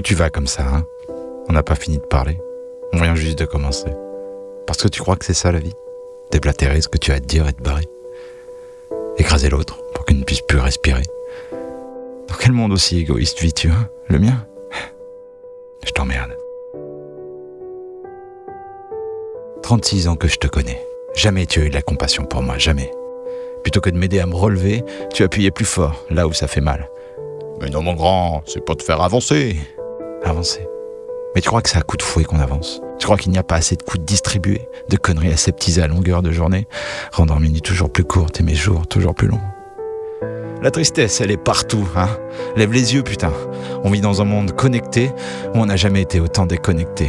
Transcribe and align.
Où 0.00 0.02
tu 0.02 0.14
vas 0.14 0.30
comme 0.30 0.46
ça, 0.46 0.62
hein 0.62 0.86
On 1.50 1.52
n'a 1.52 1.62
pas 1.62 1.74
fini 1.74 1.98
de 1.98 2.02
parler. 2.02 2.40
On 2.94 2.96
vient 2.96 3.14
juste 3.14 3.38
de 3.38 3.44
commencer. 3.44 3.92
Parce 4.66 4.82
que 4.82 4.88
tu 4.88 5.02
crois 5.02 5.14
que 5.16 5.26
c'est 5.26 5.34
ça 5.34 5.52
la 5.52 5.58
vie? 5.58 5.74
Déblatérer 6.30 6.80
ce 6.80 6.88
que 6.88 6.96
tu 6.96 7.12
as 7.12 7.16
à 7.16 7.20
te 7.20 7.26
dire 7.26 7.46
et 7.46 7.52
te 7.52 7.62
barrer. 7.62 7.86
Écraser 9.18 9.50
l'autre 9.50 9.78
pour 9.92 10.06
qu'il 10.06 10.18
ne 10.18 10.24
puisse 10.24 10.40
plus 10.40 10.58
respirer. 10.58 11.02
Dans 12.28 12.34
quel 12.40 12.52
monde 12.52 12.72
aussi 12.72 12.98
égoïste 12.98 13.42
vis-tu, 13.42 13.68
hein? 13.68 13.90
Le 14.08 14.18
mien? 14.18 14.46
Je 15.84 15.90
t'emmerde. 15.90 16.34
36 19.62 20.08
ans 20.08 20.16
que 20.16 20.28
je 20.28 20.38
te 20.38 20.46
connais. 20.46 20.82
Jamais 21.14 21.44
tu 21.44 21.60
as 21.60 21.64
eu 21.66 21.68
de 21.68 21.74
la 21.74 21.82
compassion 21.82 22.24
pour 22.24 22.42
moi, 22.42 22.56
jamais. 22.56 22.90
Plutôt 23.62 23.82
que 23.82 23.90
de 23.90 23.98
m'aider 23.98 24.20
à 24.20 24.24
me 24.24 24.34
relever, 24.34 24.82
tu 25.12 25.24
appuyais 25.24 25.50
plus 25.50 25.66
fort, 25.66 26.06
là 26.08 26.26
où 26.26 26.32
ça 26.32 26.48
fait 26.48 26.62
mal. 26.62 26.88
Mais 27.60 27.68
non, 27.68 27.82
mon 27.82 27.92
grand, 27.92 28.42
c'est 28.46 28.64
pas 28.64 28.74
te 28.74 28.82
faire 28.82 29.02
avancer. 29.02 29.58
Avancer. 30.24 30.66
Mais 31.34 31.40
tu 31.40 31.48
crois 31.48 31.62
que 31.62 31.70
c'est 31.70 31.78
à 31.78 31.82
coup 31.82 31.96
de 31.96 32.02
fouet 32.02 32.24
qu'on 32.24 32.40
avance? 32.40 32.80
Tu 32.98 33.06
crois 33.06 33.16
qu'il 33.16 33.32
n'y 33.32 33.38
a 33.38 33.42
pas 33.42 33.54
assez 33.54 33.76
de 33.76 33.82
coups 33.82 34.04
distribués, 34.04 34.68
de 34.88 34.96
conneries 34.96 35.32
aseptisées 35.32 35.82
à 35.82 35.86
longueur 35.86 36.22
de 36.22 36.30
journée, 36.30 36.66
rendant 37.12 37.38
mes 37.38 37.48
nuits 37.48 37.62
toujours 37.62 37.90
plus 37.90 38.04
courtes 38.04 38.40
et 38.40 38.42
mes 38.42 38.54
jours 38.54 38.86
toujours 38.86 39.14
plus 39.14 39.28
longs? 39.28 39.40
La 40.62 40.70
tristesse, 40.70 41.22
elle 41.22 41.30
est 41.30 41.38
partout, 41.38 41.88
hein 41.96 42.08
Lève 42.56 42.72
les 42.72 42.94
yeux, 42.94 43.02
putain. 43.02 43.32
On 43.82 43.90
vit 43.90 44.02
dans 44.02 44.20
un 44.20 44.26
monde 44.26 44.52
connecté 44.52 45.10
où 45.54 45.58
on 45.58 45.66
n'a 45.66 45.76
jamais 45.76 46.02
été 46.02 46.20
autant 46.20 46.44
déconnecté. 46.44 47.08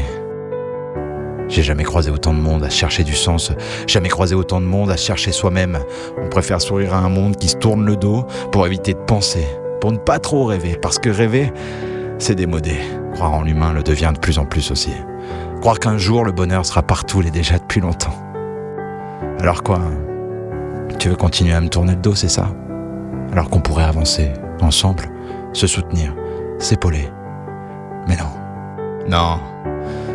J'ai 1.49 1.63
jamais 1.63 1.83
croisé 1.83 2.11
autant 2.11 2.33
de 2.33 2.39
monde 2.39 2.63
à 2.63 2.69
chercher 2.69 3.03
du 3.03 3.13
sens, 3.13 3.51
jamais 3.87 4.07
croisé 4.07 4.35
autant 4.35 4.61
de 4.61 4.65
monde 4.65 4.89
à 4.89 4.95
chercher 4.95 5.33
soi-même. 5.33 5.79
On 6.17 6.29
préfère 6.29 6.61
sourire 6.61 6.93
à 6.93 6.99
un 6.99 7.09
monde 7.09 7.35
qui 7.35 7.49
se 7.49 7.57
tourne 7.57 7.83
le 7.83 7.97
dos 7.97 8.23
pour 8.53 8.65
éviter 8.65 8.93
de 8.93 8.99
penser, 8.99 9.45
pour 9.81 9.91
ne 9.91 9.97
pas 9.97 10.19
trop 10.19 10.45
rêver, 10.45 10.77
parce 10.81 10.97
que 10.97 11.09
rêver, 11.09 11.51
c'est 12.19 12.35
démodé. 12.35 12.75
Croire 13.13 13.33
en 13.33 13.43
l'humain 13.43 13.73
le 13.73 13.83
devient 13.83 14.11
de 14.13 14.19
plus 14.19 14.39
en 14.39 14.45
plus 14.45 14.71
aussi. 14.71 14.93
Croire 15.59 15.79
qu'un 15.79 15.97
jour 15.97 16.25
le 16.25 16.31
bonheur 16.31 16.65
sera 16.65 16.81
partout 16.81 17.21
l'est 17.21 17.31
déjà 17.31 17.57
depuis 17.57 17.81
longtemps. 17.81 18.15
Alors 19.39 19.63
quoi 19.63 19.79
Tu 20.99 21.09
veux 21.09 21.15
continuer 21.15 21.53
à 21.53 21.61
me 21.61 21.69
tourner 21.69 21.95
le 21.95 22.01
dos, 22.01 22.15
c'est 22.15 22.29
ça? 22.29 22.47
Alors 23.31 23.49
qu'on 23.49 23.61
pourrait 23.61 23.83
avancer, 23.83 24.31
ensemble, 24.61 25.03
se 25.53 25.67
soutenir, 25.67 26.13
s'épauler. 26.59 27.09
Mais 28.07 28.15
non. 28.15 29.09
Non. 29.09 29.39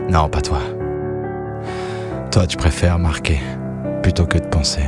Non, 0.08 0.28
pas 0.28 0.40
toi. 0.40 0.58
Toi, 2.30 2.46
tu 2.46 2.56
préfères 2.56 2.98
marquer 2.98 3.40
plutôt 4.02 4.26
que 4.26 4.38
de 4.38 4.46
penser. 4.46 4.84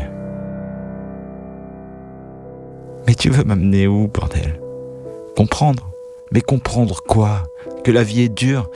Mais 3.06 3.14
tu 3.14 3.30
veux 3.30 3.44
m'amener 3.44 3.86
où, 3.86 4.06
bordel? 4.06 4.60
Comprendre 5.36 5.87
Mais 6.32 6.40
comprendre 6.40 7.02
quoi? 7.02 7.42
Que 7.84 7.90
la 7.90 8.02
vie 8.02 8.22
est 8.22 8.28
dure? 8.28 8.70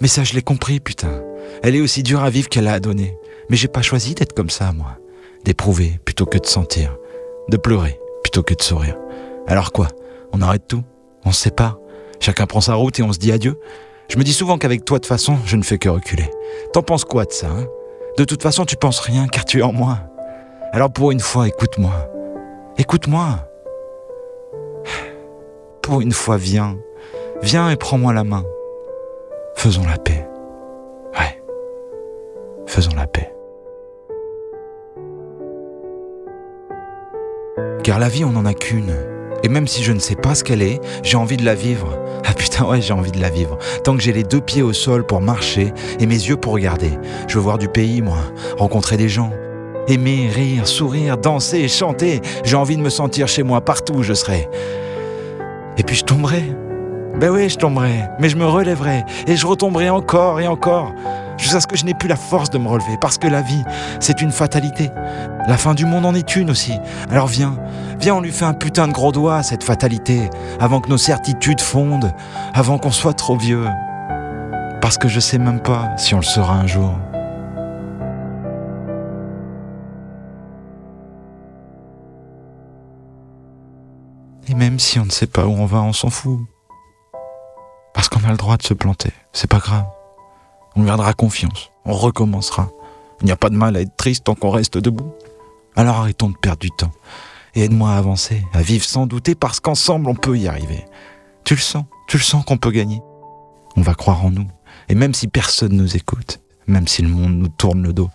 Mais 0.00 0.08
ça, 0.08 0.24
je 0.24 0.34
l'ai 0.34 0.42
compris, 0.42 0.80
putain. 0.80 1.22
Elle 1.62 1.76
est 1.76 1.80
aussi 1.80 2.02
dure 2.02 2.22
à 2.22 2.30
vivre 2.30 2.48
qu'elle 2.48 2.68
a 2.68 2.74
à. 2.74 3.16
Mais 3.48 3.56
j'ai 3.56 3.68
pas 3.68 3.82
choisi 3.82 4.14
d'être 4.14 4.32
comme 4.32 4.50
ça, 4.50 4.72
moi. 4.72 4.98
D'éprouver 5.44 6.00
plutôt 6.04 6.26
que 6.26 6.38
de 6.38 6.46
sentir. 6.46 6.96
De 7.48 7.56
pleurer 7.56 8.00
plutôt 8.22 8.42
que 8.42 8.54
de 8.54 8.62
sourire. 8.62 8.96
Alors 9.46 9.72
quoi? 9.72 9.88
On 10.32 10.42
arrête 10.42 10.66
tout? 10.66 10.82
On 11.24 11.32
se 11.32 11.42
sépare? 11.42 11.78
Chacun 12.18 12.46
prend 12.46 12.60
sa 12.60 12.74
route 12.74 12.98
et 12.98 13.02
on 13.02 13.12
se 13.12 13.18
dit 13.18 13.30
adieu? 13.30 13.60
Je 14.10 14.18
me 14.18 14.24
dis 14.24 14.32
souvent 14.32 14.58
qu'avec 14.58 14.84
toi, 14.84 14.98
de 14.98 15.06
façon, 15.06 15.38
je 15.44 15.56
ne 15.56 15.62
fais 15.62 15.78
que 15.78 15.88
reculer. 15.88 16.30
T'en 16.72 16.82
penses 16.82 17.04
quoi 17.04 17.24
de 17.24 17.32
ça, 17.32 17.48
hein? 17.48 17.66
De 18.18 18.24
toute 18.24 18.42
façon, 18.42 18.64
tu 18.64 18.76
penses 18.76 19.00
rien 19.00 19.28
car 19.28 19.44
tu 19.44 19.60
es 19.60 19.62
en 19.62 19.72
moi. 19.72 19.98
Alors 20.72 20.92
pour 20.92 21.12
une 21.12 21.20
fois, 21.20 21.46
écoute-moi. 21.46 22.10
Écoute-moi. 22.78 23.48
Pour 25.82 26.00
une 26.00 26.12
fois, 26.12 26.36
viens. 26.36 26.76
Viens 27.42 27.70
et 27.70 27.76
prends-moi 27.76 28.12
la 28.12 28.24
main. 28.24 28.44
Faisons 29.54 29.84
la 29.84 29.98
paix. 29.98 30.26
Ouais. 31.18 31.42
Faisons 32.66 32.94
la 32.96 33.06
paix. 33.06 33.32
Car 37.84 37.98
la 37.98 38.08
vie, 38.08 38.24
on 38.24 38.32
n'en 38.32 38.44
a 38.44 38.54
qu'une. 38.54 38.94
Et 39.42 39.48
même 39.48 39.68
si 39.68 39.82
je 39.82 39.92
ne 39.92 40.00
sais 40.00 40.16
pas 40.16 40.34
ce 40.34 40.42
qu'elle 40.42 40.62
est, 40.62 40.80
j'ai 41.02 41.16
envie 41.16 41.36
de 41.36 41.44
la 41.44 41.54
vivre. 41.54 41.98
Ah 42.26 42.32
putain 42.32 42.66
ouais, 42.66 42.80
j'ai 42.80 42.92
envie 42.92 43.12
de 43.12 43.20
la 43.20 43.30
vivre. 43.30 43.58
Tant 43.84 43.96
que 43.96 44.02
j'ai 44.02 44.12
les 44.12 44.24
deux 44.24 44.40
pieds 44.40 44.62
au 44.62 44.72
sol 44.72 45.06
pour 45.06 45.20
marcher 45.20 45.72
et 46.00 46.06
mes 46.06 46.14
yeux 46.14 46.36
pour 46.36 46.54
regarder. 46.54 46.90
Je 47.28 47.34
veux 47.34 47.42
voir 47.42 47.58
du 47.58 47.68
pays, 47.68 48.02
moi, 48.02 48.18
rencontrer 48.58 48.96
des 48.96 49.08
gens. 49.08 49.30
Aimer, 49.88 50.28
rire, 50.34 50.66
sourire, 50.66 51.16
danser, 51.16 51.68
chanter. 51.68 52.20
J'ai 52.42 52.56
envie 52.56 52.76
de 52.76 52.82
me 52.82 52.90
sentir 52.90 53.28
chez 53.28 53.44
moi 53.44 53.60
partout 53.60 53.94
où 53.94 54.02
je 54.02 54.14
serai. 54.14 54.48
Et 55.78 55.84
puis 55.84 55.94
je 55.94 56.04
tomberai. 56.04 56.42
Ben 57.18 57.30
oui, 57.30 57.48
je 57.48 57.56
tomberai, 57.56 58.10
mais 58.18 58.28
je 58.28 58.36
me 58.36 58.44
relèverai 58.44 59.04
et 59.26 59.36
je 59.36 59.46
retomberai 59.46 59.88
encore 59.88 60.38
et 60.38 60.46
encore 60.46 60.92
jusqu'à 61.38 61.60
ce 61.60 61.66
que 61.66 61.76
je 61.76 61.86
n'ai 61.86 61.94
plus 61.94 62.08
la 62.08 62.16
force 62.16 62.50
de 62.50 62.58
me 62.58 62.68
relever, 62.68 62.98
parce 63.00 63.16
que 63.16 63.26
la 63.26 63.40
vie, 63.40 63.64
c'est 64.00 64.20
une 64.20 64.30
fatalité. 64.30 64.90
La 65.48 65.56
fin 65.56 65.72
du 65.72 65.86
monde 65.86 66.04
en 66.04 66.14
est 66.14 66.36
une 66.36 66.50
aussi. 66.50 66.74
Alors 67.10 67.26
viens, 67.26 67.56
viens, 67.98 68.16
on 68.16 68.20
lui 68.20 68.32
fait 68.32 68.44
un 68.44 68.52
putain 68.52 68.86
de 68.86 68.92
gros 68.92 69.12
doigt 69.12 69.42
cette 69.42 69.64
fatalité, 69.64 70.28
avant 70.60 70.80
que 70.80 70.90
nos 70.90 70.98
certitudes 70.98 71.62
fondent, 71.62 72.12
avant 72.52 72.76
qu'on 72.78 72.90
soit 72.90 73.14
trop 73.14 73.36
vieux. 73.36 73.64
Parce 74.82 74.98
que 74.98 75.08
je 75.08 75.20
sais 75.20 75.38
même 75.38 75.60
pas 75.60 75.96
si 75.96 76.14
on 76.14 76.18
le 76.18 76.22
sera 76.22 76.54
un 76.54 76.66
jour. 76.66 76.92
Et 84.48 84.54
même 84.54 84.78
si 84.78 84.98
on 85.00 85.06
ne 85.06 85.10
sait 85.10 85.26
pas 85.26 85.46
où 85.46 85.52
on 85.52 85.66
va, 85.66 85.80
on 85.82 85.94
s'en 85.94 86.10
fout. 86.10 86.40
Parce 87.96 88.10
qu'on 88.10 88.22
a 88.24 88.30
le 88.30 88.36
droit 88.36 88.58
de 88.58 88.62
se 88.62 88.74
planter, 88.74 89.10
c'est 89.32 89.50
pas 89.50 89.58
grave. 89.58 89.86
On 90.76 90.84
gardera 90.84 91.14
confiance, 91.14 91.72
on 91.86 91.94
recommencera. 91.94 92.68
Il 93.22 93.24
n'y 93.24 93.32
a 93.32 93.36
pas 93.36 93.48
de 93.48 93.56
mal 93.56 93.74
à 93.74 93.80
être 93.80 93.96
triste 93.96 94.24
tant 94.24 94.34
qu'on 94.34 94.50
reste 94.50 94.76
debout. 94.76 95.14
Alors 95.76 95.96
arrêtons 95.96 96.28
de 96.28 96.36
perdre 96.36 96.60
du 96.60 96.70
temps 96.70 96.92
et 97.54 97.64
aide-moi 97.64 97.90
à 97.90 97.96
avancer, 97.96 98.44
à 98.52 98.60
vivre 98.60 98.84
sans 98.84 99.06
douter 99.06 99.34
parce 99.34 99.60
qu'ensemble 99.60 100.10
on 100.10 100.14
peut 100.14 100.36
y 100.36 100.46
arriver. 100.46 100.84
Tu 101.44 101.54
le 101.54 101.60
sens, 101.60 101.84
tu 102.06 102.18
le 102.18 102.22
sens 102.22 102.44
qu'on 102.44 102.58
peut 102.58 102.70
gagner. 102.70 103.00
On 103.76 103.80
va 103.80 103.94
croire 103.94 104.24
en 104.24 104.30
nous. 104.30 104.46
Et 104.90 104.94
même 104.94 105.14
si 105.14 105.26
personne 105.26 105.72
nous 105.72 105.96
écoute, 105.96 106.40
même 106.66 106.86
si 106.86 107.00
le 107.00 107.08
monde 107.08 107.34
nous 107.34 107.48
tourne 107.48 107.82
le 107.82 107.94
dos, 107.94 108.10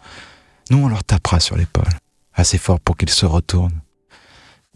nous 0.70 0.78
on 0.78 0.90
leur 0.90 1.04
tapera 1.04 1.40
sur 1.40 1.58
l'épaule, 1.58 1.90
assez 2.36 2.60
fort 2.60 2.80
pour 2.80 2.98
qu'ils 2.98 3.10
se 3.10 3.26
retournent. 3.26 3.82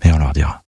Mais 0.04 0.12
on 0.12 0.18
leur 0.18 0.34
dira. 0.34 0.64